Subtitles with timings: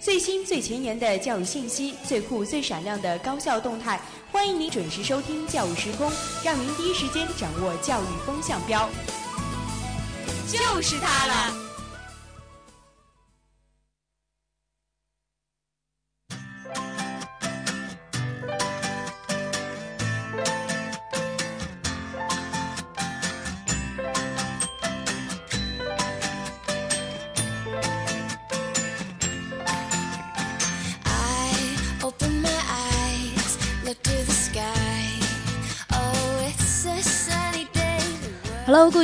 [0.00, 4.00] 最新最前沿的教育信息，最酷最闪亮的高校动态，
[4.32, 6.10] 欢迎您准时收听《教育时空》，
[6.42, 8.88] 让您第一时间掌握教育风向标。
[10.48, 11.69] 就是它了。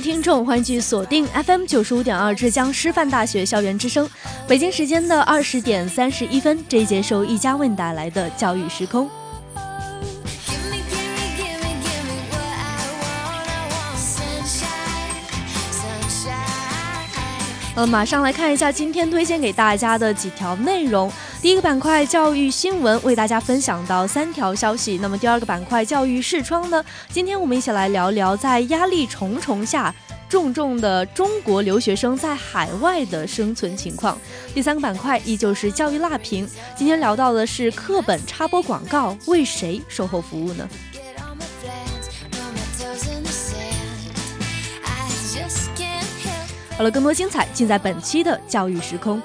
[0.06, 4.08] 听众，欢迎继续锁定 FM 九十五点二浙江师范大学校园之声。
[4.46, 9.10] 北京时间的二十点三十一分，这一节是由一家为你带来的教育时空。
[17.74, 21.10] 呃，马上来看一下今天推荐给大家的几条内容。
[21.42, 24.98] 第一个板块教育新闻，为大家分享到三条消息。
[25.00, 26.84] 那么第二个板块教育视窗呢？
[27.10, 29.94] 今天我们一起来聊聊在压力重重下，
[30.28, 34.18] 重重的中国留学生在海外的生存情况。
[34.54, 40.68] 第三个板块依旧是教育辣评，今天聊到的是课本插播广告为谁售后服务呢？
[46.76, 49.22] 好了，更多精彩尽在本期的教育时空。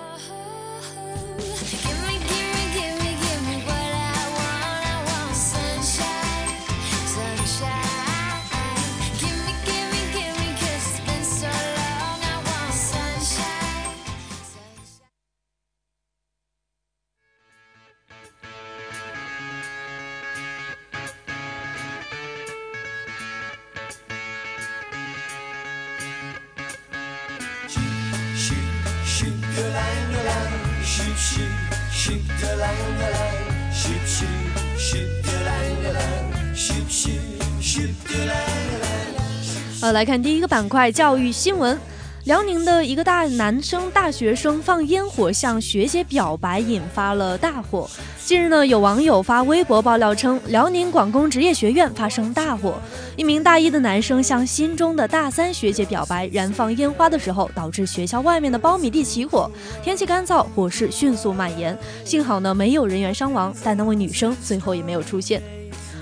[39.91, 41.77] 来看第一个板块教育新闻。
[42.25, 47.89] 辽宁的一个大男生大学生放烟火向学姐表白，引发了大火。
[48.23, 52.75] 近日呢，有网友发微博爆料称，辽宁广工职业学院发生大火，
[53.15, 59.49] 一名大一的男生向心中的大三学姐表白，燃放烟花的时候，导致学校外面的苞米地起火。
[59.83, 61.75] 天气干燥，火势迅速蔓延，
[62.05, 65.41] 幸好呢没有人员伤亡，但那位女生最后也没有出现。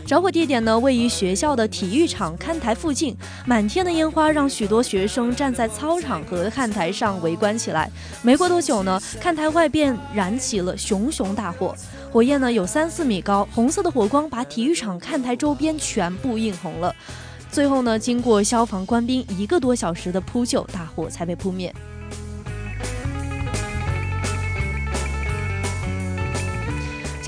[0.09, 3.15] 着火地点呢，位于学校的体育场看台附近。
[3.45, 7.87] 满天的烟花让许多学生站在操场和看台上围观起来。
[8.23, 11.75] 没过多久呢，看台外便燃起了熊熊大火，
[12.11, 16.95] 火焰呢有三四米高，红色的火光把体育场看台周边全部映红了。
[17.51, 21.71] 最后呢，经过消防官兵一个多小时的扑救，大火才被扑灭。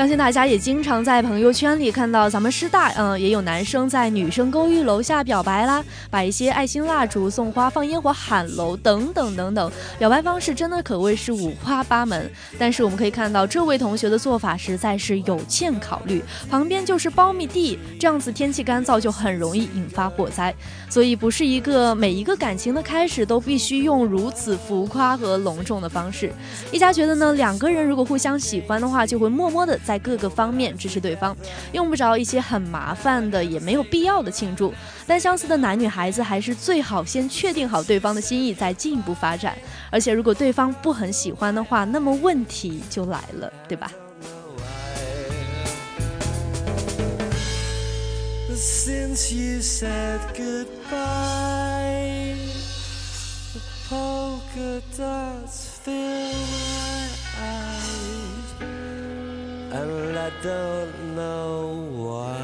[0.01, 12.27] 相信大家也经常在朋友圈里看到咱们师大，嗯，也有男生在女生公寓楼下表白啦，摆一些爱心蜡烛、送花、放烟火、喊楼等等等等，表白方式真的可谓是五花八门。
[12.57, 20.51] 但是我们可以看到，这位同学的做法实在是有欠考虑，旁边就是苞米地，这样子天气干燥就很容易引发火灾，
[20.89, 26.33] 所以不是一个每一个感情的开始都必须用如此浮夸和隆重的方式。
[26.71, 29.90] 一家觉得呢，两个人如果互相喜欢的话，就会默默的在。
[29.91, 31.35] 在各个方面支持对方，
[31.73, 34.73] 用不着一些很麻烦的，也没有必要的庆祝。
[35.05, 39.53] 但相似的男女孩子还是最好先确定好对方的心意，再进一步发展。
[39.89, 43.91] 而且如果对方不很喜欢的话，那么问题就来了，对吧
[60.21, 62.41] I don't know why.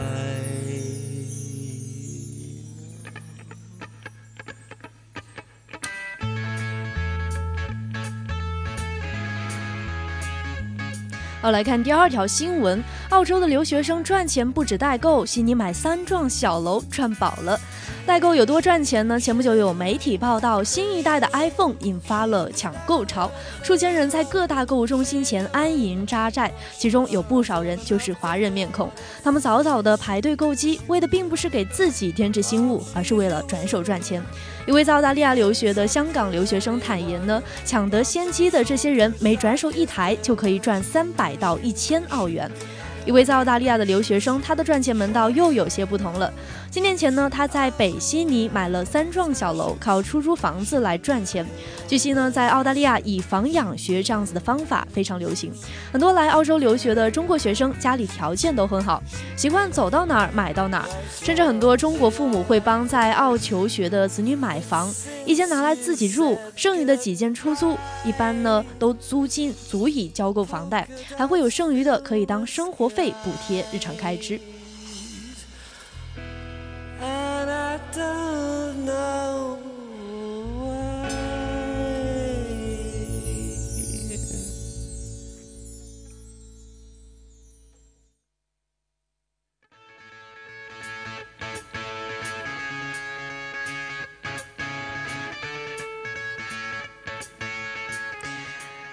[11.40, 17.60] 好，来看第二条新闻：澳洲的留学生赚钱不止代购，悉尼买三幢小楼赚饱了。
[18.08, 19.20] 代购有多赚钱呢？
[19.20, 23.30] 前不久有媒体报道，新一代的 iPhone 引发了抢购潮，
[23.62, 28.90] 数千人在各大购物中心前安营扎寨，其中有不少人就是华人面孔。
[29.22, 34.24] 他们早早的排队购机，为的并不是给自己添置新物，而是为了转手赚钱。
[34.66, 42.50] 一位在澳大利亚留学的香港留学生坦言呢，抢得先机的这些人，每转手一台就可以赚三百到一千澳元。
[43.06, 46.30] 一位在澳大利亚的留学生，他的赚钱门道又有些不同了。
[46.70, 51.46] 几年前呢，他在北悉尼买了三幢小楼，靠出租房子来赚钱。
[51.88, 55.52] 据悉呢，在澳大利亚以房养学这样子的方法非常流行，
[55.92, 59.02] 很多来澳洲留学的中国学生家里条件都很好，
[59.36, 60.90] 习惯走到哪儿买到哪儿，
[61.22, 64.94] 甚至很多中国父母会帮在澳求学的子女买房，
[65.26, 70.88] 一间拿来自己住，剩余的几间出租，一般呢都租金足以交够房贷，
[71.18, 74.40] 还会有剩余的可以当生活费补贴日常开支。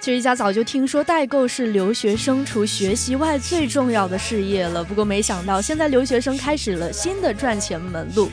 [0.00, 8.28] 其实一家早就听说代购是留学生除学习外最重要的事业了，不过没想到现在留学生开始了新的赚钱门路，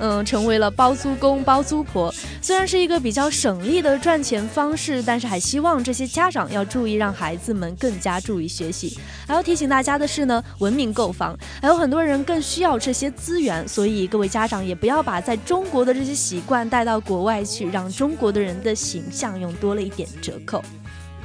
[0.00, 2.12] 嗯，成为了包租公包租婆。
[2.42, 8.98] 虽然是一个比较省力的赚钱方式，但是还希望这些家长要注意，让孩子们更加注意学习。
[9.28, 20.64] 还要提醒大家的是呢，文明购房，还有很多人更需要这些资源，所以各位家长也不要把在中国的这些习惯带到国外去，让中国的人的形象用多了一点折扣。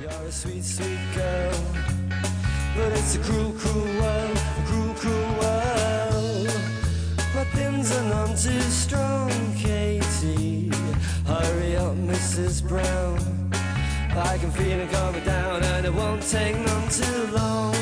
[0.01, 1.55] You're a sweet, sweet girl.
[2.75, 4.37] But it's a cruel, cruel world,
[7.85, 10.71] Pins are none too strong, Katie.
[11.27, 12.67] Hurry up, Mrs.
[12.67, 13.19] Brown.
[14.15, 17.75] I can feel it coming down, and it won't take none too long.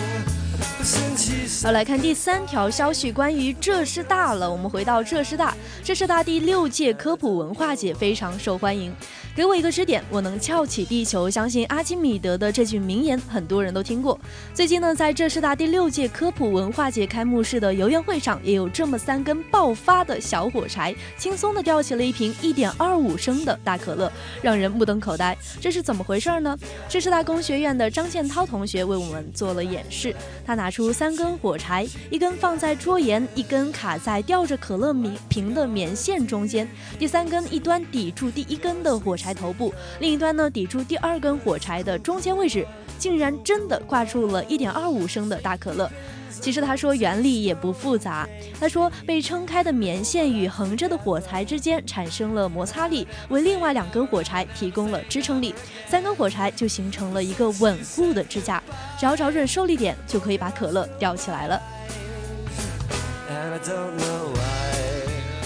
[1.64, 4.52] 好，来看第三条消息，关于浙师大了。
[4.52, 8.94] 我们回到浙师大，浙师大第六届科普文化节非常受欢迎。
[9.36, 11.28] 给我一个支点，我能翘起地球。
[11.30, 14.20] 相信阿基米德的这句名言，很多人都听过。
[14.54, 25.36] 最近呢，在浙师大第六届科普文化节开幕式的游园会上，也有这么三根爆发的小火柴，轻松地吊起了一瓶一点二五升的大可乐，让人目瞪口呆。
[25.60, 26.56] 这是怎么回事呢？
[26.88, 30.14] 浙师大工学院的张建涛同学为我们做了演示。
[30.46, 34.92] 他拿出三根火柴，一根放在桌沿，一根卡在吊着可乐
[35.30, 36.68] 瓶的棉线中间，
[36.98, 39.24] 第三根一端抵住第一根的火柴。
[39.24, 42.68] 柴头部另一端呢，抵住第二根火柴的中间位置，
[43.04, 45.92] 竟然真的挂住了一点二五升的大可乐。
[46.40, 48.26] 其实他说原理也不复杂，
[48.58, 55.54] 他说被撑开的棉线与横着的火柴之间产生了摩擦力，为另外两根火柴提供了支撑力，
[55.86, 58.64] 三根火柴就形成了一个稳固的支架，
[58.98, 61.62] 只要找准受力点，就可以把可乐吊起来了。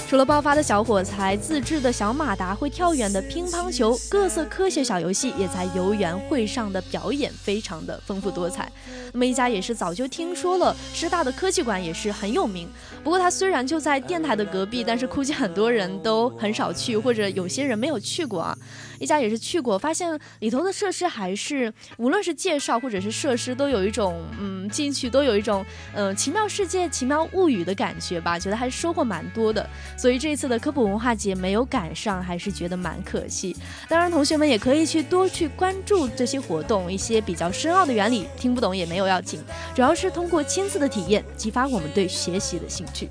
[0.08, 8.72] 除了爆发的小火柴、自制的小马达、会跳远的乒乓球，各色科学小游戏也在游园会上的表演非常的丰富多彩。
[9.12, 12.70] 那么一家也是早就听说了，师大的科技馆也是很有名。
[13.04, 18.58] 不过它虽然就在电台的隔壁，但是估计很多人都很少去，或者有些人没有去过啊。
[19.00, 29.68] 一家也是去过，发现里头的设施还是无论是介绍或者是设施，都有一种嗯进去都有一种嗯奇妙世界、奇妙物语的感觉吧，觉得还是收获蛮多的。
[29.98, 33.56] 所以这一次的科普文化节没有赶上，还是觉得蛮可惜。
[33.88, 39.44] 当然，同学们也可以去多去关注这些活动，一些比较深奥的原理听不懂也没有要紧，
[39.76, 43.10] 主要是通过亲自的体验，激发我们对学习的兴趣。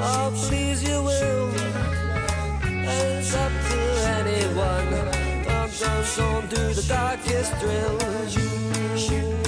[0.00, 1.50] Oh, please you will.
[2.62, 3.78] It's up to
[4.16, 4.90] anyone.
[5.44, 5.72] Don't,
[6.16, 9.47] don't the darkest almost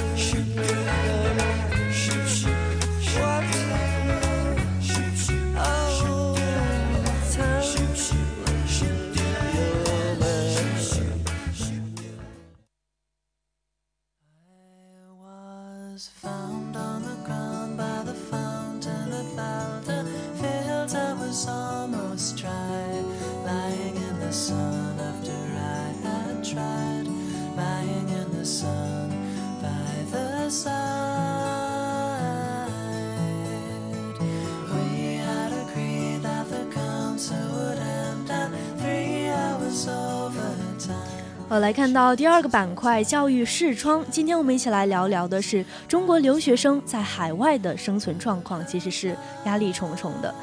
[41.49, 50.35] 好来看到第二个板块教育视窗今天我们一起来聊聊的是中国留学生在海外的生存状况其实是压力重重的。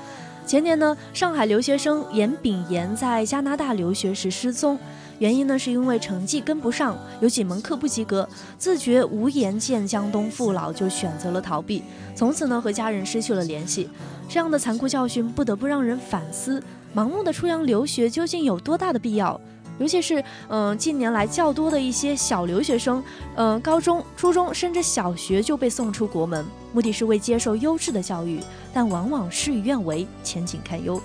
[0.45, 4.77] 前年呢上海留学生严炳炎在加拿大留学时失踪。
[5.19, 11.83] 原因呢是因为成绩跟不上，有几门课不及格，自觉无颜见江东父老，就选择了逃避，
[12.15, 13.89] 从此呢和家人失去了联系。
[14.29, 16.61] 这样的残酷教训不得不让人反思：
[16.95, 19.39] 盲目的出洋留学究竟有多大的必要？
[19.79, 23.03] 尤其是嗯近年来较多的一些小留学生，
[23.35, 28.39] 嗯高中、初中甚至小学就被送出国门，目的是为接受优质的教育，
[28.73, 31.01] 但往往事与愿违，前景堪忧。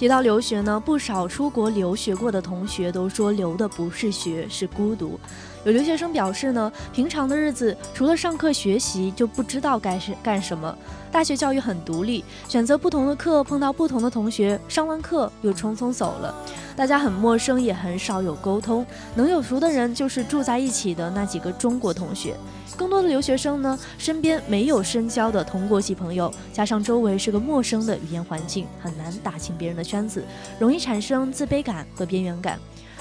[0.00, 5.20] 提到留学呢，不少出国留学过的同学都说，留的不是学，是孤独。
[5.64, 10.74] 有留学生表示呢，平常的日子除了上课学习，就不知道该是干什么。
[11.12, 16.34] 大学教育很独立，选择不同的课，碰到不同的同学，上完课又匆匆走了，
[16.74, 18.86] 大家很陌生，也很少有沟通。
[19.14, 22.34] 能有熟的人，就是住在一起的那几个中国同学。
[22.76, 30.24] 更多的留学生呢，身边没有深交的同国籍朋友，加上周围是个陌生的语言环境，很难打进别人的圈子，
[30.58, 32.58] 容易产生自卑感和边缘感。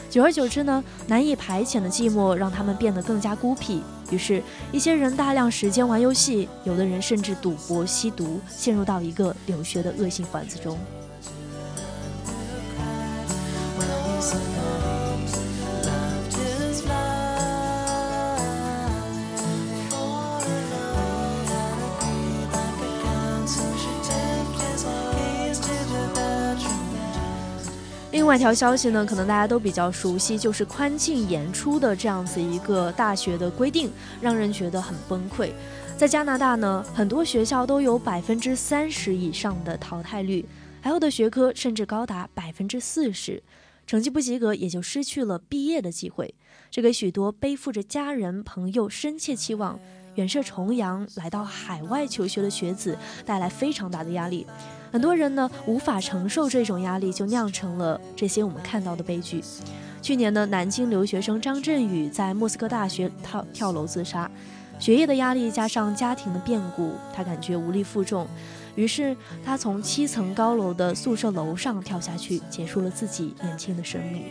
[0.09, 3.83] 久而久之呢，难以排遣的寂寞让他们变得更加孤僻。
[4.09, 10.77] 于是，一些人大量时间玩游戏，有的人甚至赌博、吸毒，陷入到一个留学的恶性环子中。
[28.29, 35.49] 另外一条消息呢，可能大家都比较熟悉，就是宽进严出的这样子一个大学的规定，让人觉得很崩溃。
[35.97, 40.45] 在加拿大呢，很多学校都有百分之三十以上的淘汰率，
[40.79, 43.41] 还有的学科甚至高达百分之四十，
[43.87, 46.35] 成绩不及格也就失去了毕业的机会，
[46.69, 49.79] 这给许多背负着家人朋友深切期望
[50.13, 52.95] 远涉重洋来到海外求学的学子
[53.25, 54.45] 带来非常大的压力。
[54.91, 59.43] 很多人呢无法承受这种压力，就酿成了这些我们看到的悲剧。
[60.01, 64.31] 去年呢，南京留学生张振宇在莫斯科大学跳跳楼自杀，
[64.79, 68.25] 学业的压力加上家庭的变故，他感觉无力负重，
[68.75, 74.23] 于是他从七层高楼的宿舍楼上跳下去，结束了自己年轻的生命。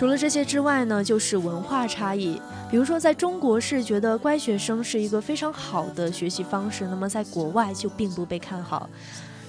[0.00, 2.40] 除了这些之外呢，就是文化差异。
[2.70, 8.88] 比如说，在中国是觉得乖学生是一个非常好的学习方式，那么在国外就并不被看好。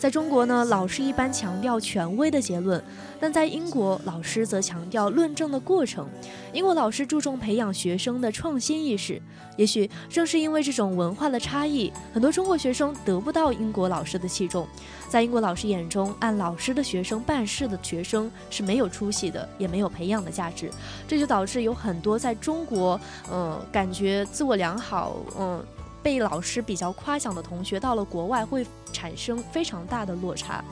[0.01, 2.83] 在中国呢，老师一般强调权威的结论，
[3.19, 6.09] 但在英国，老师则强调论证的过程。
[6.53, 9.21] 英国老师注重培养学生的创新意识。
[9.57, 14.67] 也许正是因为这种文化的差异，很多中国学生得不到英国老师的器重。
[15.07, 20.71] 在英国老师眼中，按老师的学生办事的学生是没有出息的，也没有培养的价值。
[21.07, 22.99] 这就导致有很多在中国，
[23.31, 25.63] 嗯，感觉自我良好，嗯。
[26.03, 30.63] 被老师比较夸奖的同学，到了国外会产生非常大的落差。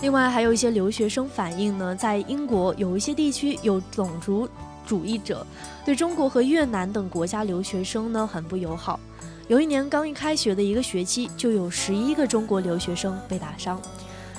[0.00, 4.48] 另外，还有一些留学生反映呢，在英国有一些地区有种族
[4.84, 5.46] 主义者，
[5.84, 8.98] 对中国和越南等国家留学生呢很不友好。
[9.46, 13.80] 有一年刚一开学的一个学期，就有十一个中国留学生被打伤。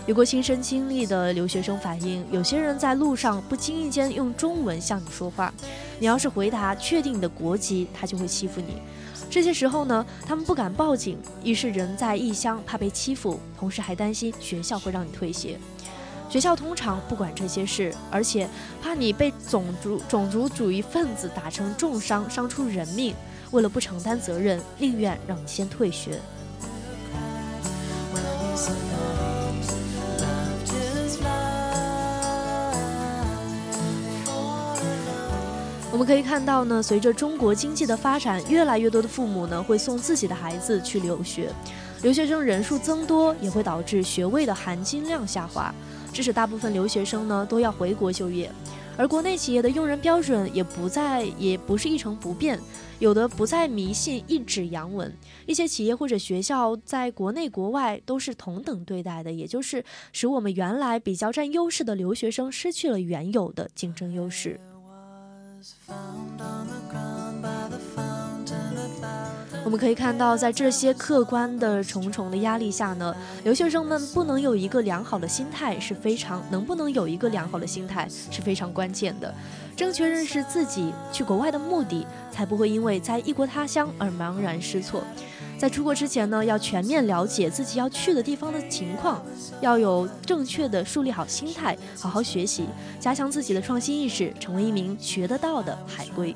[0.06, 5.54] 有过亲身经历的留学生反映，有些人在路上不经意间用中文向你说话，
[5.98, 8.82] 你要是回答确定你的国籍，他就会欺负你。
[9.30, 15.58] 这些时候呢，他们不敢报警，一是人在异乡怕被欺负，同时还担心学校会让你退学。
[16.30, 18.50] 学校通常不管这些事，而且
[18.82, 23.16] 怕你被种族种族主义分子打成重伤，伤出人命。
[23.52, 26.20] 为了不承担责任，宁愿让你先退学。
[35.94, 41.52] 我们可以看到呢，随着中国经济的发展，越来越多的父母呢会送自己的孩子去留学，
[42.02, 45.72] 留学生人数增多也会导致学位的含金量下滑，
[46.12, 48.52] 致使大部分留学生呢都要回国就业，
[48.98, 52.60] 而国内企业的用人标准也不再也不是一成不变，
[52.98, 64.60] 有的不再迷信一纸洋文，一些企业或者学校在国内国外都是同等对待的，也就是使我们原来比较占优势的留学生失去了原有的竞争优势。
[69.66, 79.34] 我们可以看到，在这些客观的重重的压力下呢，留学生们不能有一个良好的心态是非常能不能有一个良好的心态是非常关键的。
[79.76, 85.02] 正确认识自己去国外的目的，才不会因为在异国他乡而茫然失措。
[85.64, 89.24] 在出国之前呢，要全面了解自己要去的地方的情况，
[89.62, 92.66] 要有正确的树立好心态，好好学习，
[93.00, 96.36] 加强自己的创新意识，成为一名学得到的海归。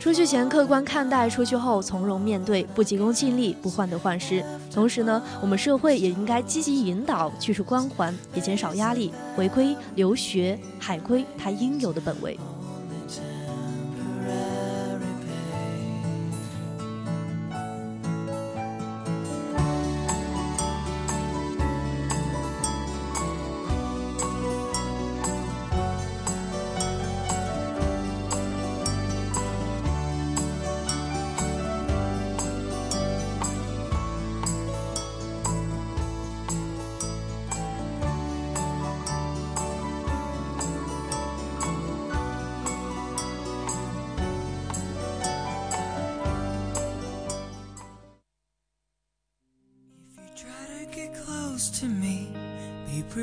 [0.00, 4.44] 出去前客观看待，出去后从容面对，不急功近利，不患得患失。
[4.72, 12.36] 同时呢，我们社会也应该积极引导，去除光环，也减少压力，回归留学海归他应有的本位。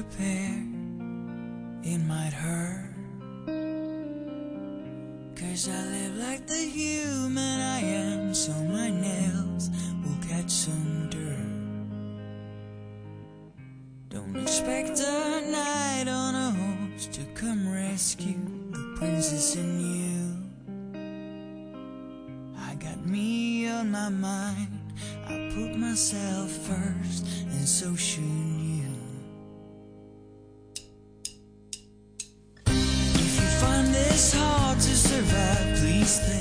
[0.02, 0.66] Prepared,
[1.84, 2.90] it might hurt.
[5.36, 9.70] Cause I live like the human I am, so my nails
[10.04, 11.38] will catch some dirt.
[14.10, 18.40] Don't expect a knight on a horse to come rescue
[18.72, 20.22] the princess in you.
[22.58, 24.94] I got me on my mind,
[25.28, 28.51] I put myself first, and so should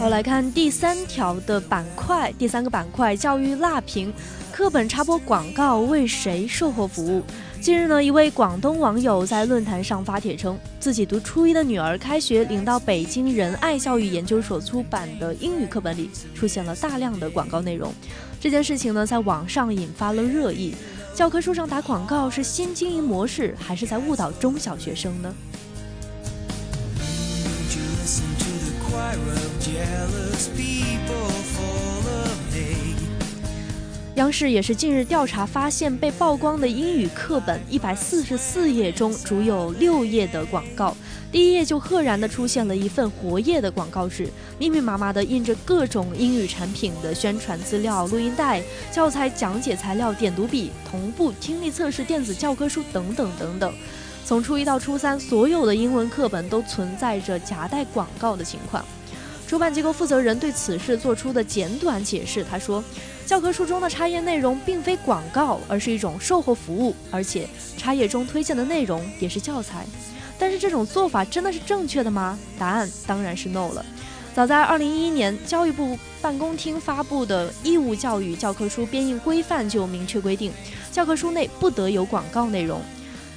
[0.01, 4.11] 好，来看第三条的板块，第三个板块教育辣评，
[4.51, 7.23] 课本插播广告为谁售后服务？
[7.61, 17.93] 近日呢，一位广东网友在论坛上发帖称，自己读初一的女儿开学领到北京仁爱教育研究所出版的英语课本里出现了大量的广告内容。
[18.41, 20.75] 这件事情呢，在网上引发了热议。
[21.15, 25.35] 教科书上打广告是新经营模式，还是在误导中小学生呢？
[34.17, 40.95] 央视也是近日调查发现，被曝光的英语课本一百四十四页中，只有六页的广告。
[41.33, 53.73] 第一页就赫然的出现了一份活页的广告纸，密密麻麻的印着各种英语产品的宣传资料、录音带、教材讲解材料、点读笔、同步听力测试、电子教科书等等等等。
[54.25, 58.85] 从初一到初三，所有的英文课本都存在着夹带广告的情况。
[59.51, 62.85] 出版机构负责人对此事做出的简短解释，他说
[63.27, 69.85] ：“教科书中的插页内容并非广告，而是一种售后服务，而且插页中推荐的内容也是教材。
[70.39, 72.39] 但是这种做法真的是正确的吗？
[72.57, 73.85] 答案当然是 no 了。
[74.37, 80.53] 早在2011年，教育部办公厅发布的义务教育教科书编印规范就明确规定，
[80.93, 82.81] 教科书内不得有广告内容。”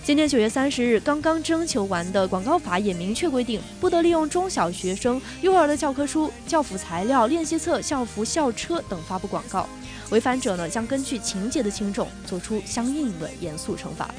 [0.06, 9.66] 今年九月三十日刚刚征求完的广告法也明确规定，不得利用中小学生、幼儿的教科书、教辅材料、练习册、校服、校车等发布广告，
[10.10, 14.14] 违反者呢将根据情节的轻重作出相应的严肃惩罚。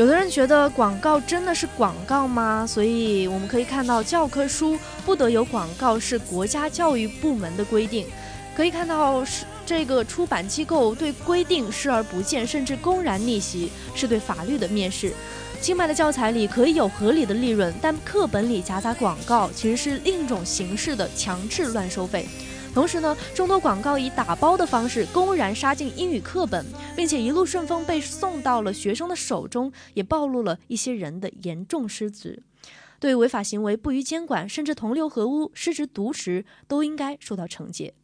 [0.00, 2.64] 有的人觉得广告真的是广告吗？
[2.66, 8.06] 所以我们可以看到，教科书不得有广告是国家教育部门的规定。
[8.56, 15.12] 可以看到，是这个出版机构对规定视而不见，甚至公然逆袭，是对法律的蔑视。
[15.60, 22.26] 新买的教材里可以有合理的利润，但课本里夹杂广告，其实是另一种形式的强制乱收费。
[22.72, 26.64] 同时呢，众多广告以打包的方式公然杀进英语课本，
[26.96, 32.42] 并且一路顺风被送到了学生的手中，也暴露了一些人的严重失职。
[33.00, 37.94] 对违法行为不予监管，甚至同流合污、失职渎职，都应该受到惩戒。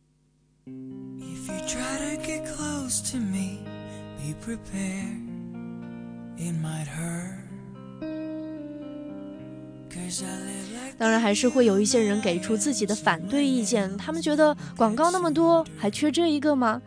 [0.66, 3.60] If you try to get close to me,
[4.18, 5.20] be prepared,
[6.38, 7.45] it might hurt.
[10.98, 13.94] 当然，还是会有一些人给出自己的反对意见。
[13.98, 16.80] 他们觉得广告那么多，还缺这一个吗？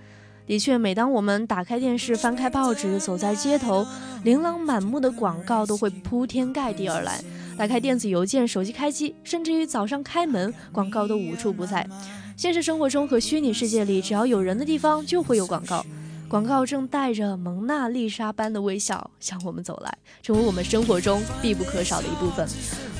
[0.47, 3.85] 的确，每当我们打开电视、翻开报纸、走在街头，
[4.23, 7.23] 琳琅满目的广告都会铺天盖地而来。
[7.55, 11.87] 打开电子邮件、手机开机，甚至于早上开门，广告都无处不在。
[12.35, 15.85] 现实生活中和虚拟世界里，只要有人的地方，就会有广告。
[16.29, 22.47] 广告正带着蒙娜丽莎般的微笑向我们走来，成为我们生活中必不可少的一部分。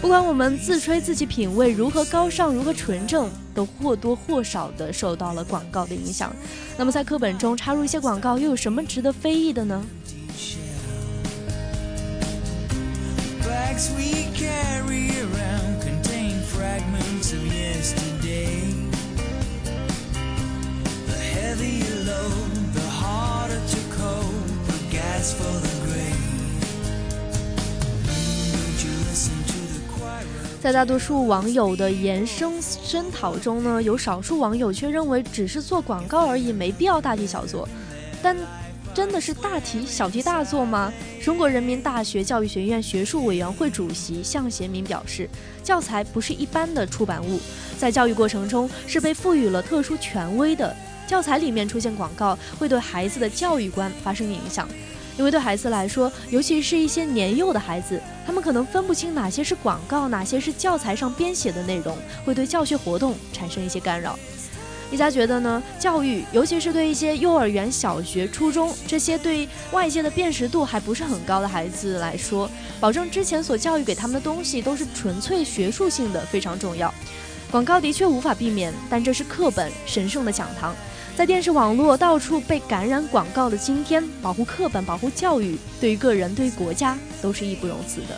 [0.02, 6.36] 不管我们自吹自己品味如何高尚、如何纯正，都或多或少的受到了广告的影响。
[6.76, 9.86] 那么，在课本中插入一些广告，又有什么值得非议的呢？
[30.62, 37.68] 在大多数网友的延伸声讨中呢，有少数网友却认为只是做广告而已，没必要大题小做。
[38.22, 38.36] 但
[38.94, 40.92] 真的是大题小题大做吗？
[41.24, 45.30] 中国人民大学教育学院学术委员会主席向贤明表示，
[45.64, 47.40] 教材不是一般的出版物，
[47.78, 50.76] 在教育过程中是被赋予了特殊权威的。
[51.08, 54.68] 教材里面出现广告，会对孩子的教育观发生影响。
[55.20, 64.18] 因为对孩子来说，尤其是一些年幼的孩子，他们可能分不清哪些是广告，哪些是教材上编写的内容，会对教学活动产生一些干扰。
[64.90, 76.94] 一家觉得呢，教育，尤其是对一些幼儿园、小学、初中这些对外界的辨识度还不是很高的孩子来说，保证之前所教育给他们的东西都是纯粹学术性的非常重要。
[77.52, 80.74] 广告的确无法避免，但这是课本神圣的讲堂。
[81.20, 88.18] 在电视、网络到处被感染广告的今天，保护课本、保护教育，对于个人、对于国家都是义不容辞的。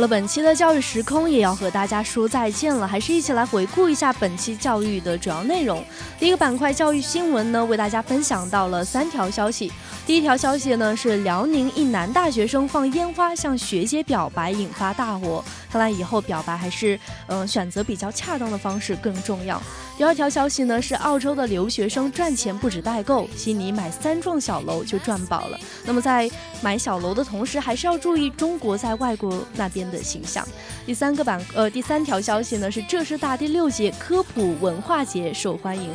[0.00, 5.84] 好了，本期的教育时空也要和大家说再见了，还是一起来回顾一下本期教育的主要内容。
[6.18, 9.70] 第一个板块教育新闻呢，为大家分享到了三条消息。
[10.10, 15.44] 第一条消息呢是辽宁一男大学生放烟花向学姐表白，引发大火。
[15.70, 19.62] 看来以后表白还是嗯、选择比较恰当的方式更重要。
[19.96, 25.56] 第二条消息呢是澳洲的留学生赚钱不止代购，悉尼买三幢小楼就赚饱了。
[25.86, 26.28] 那么在
[26.60, 30.44] 买小楼的同时，还是要注意中国在外国那边的形象。
[30.84, 35.88] 第三个板呃第三条消息呢是浙师大第六届科普文化节受欢迎。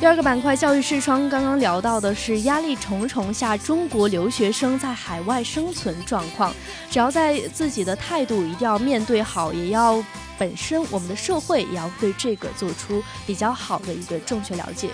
[0.00, 6.54] 第二个板块教育视窗，刚刚聊到的是压力重重下中国留学生在海外生存状况。
[6.90, 10.02] 只要在自己的态度一定要面对好，也要
[10.38, 14.88] 本身我们的社会也要对这个做出比较好的一个正确了解。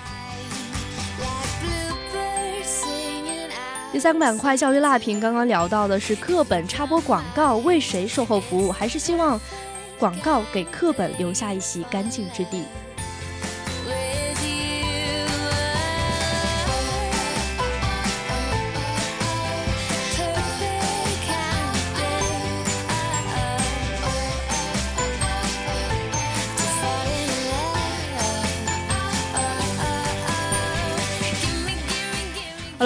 [3.92, 9.40] 第三个板块教育辣评，刚刚聊到的是课本插播广告为谁售后服务，还是希望
[10.00, 12.64] 广告给课本留下一席干净之地。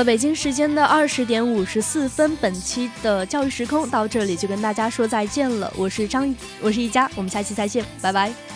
[0.04, 5.72] 北京时间的二十点五十四分，本期的教育时空到这里就跟大家说再见了。
[5.76, 8.49] 我是张，我是一佳，我们下期再见，拜拜。